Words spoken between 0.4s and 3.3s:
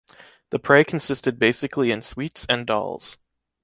The prey consisted basically in sweets and dolls.